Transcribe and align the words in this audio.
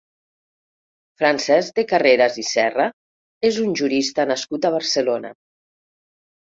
Francesc 1.21 1.75
de 1.81 1.85
Carreras 1.93 2.39
i 2.45 2.47
Serra 2.53 2.89
és 3.53 3.63
un 3.67 3.79
jurista 3.83 4.27
nascut 4.35 4.69
a 4.73 4.77
Barcelona. 4.81 5.37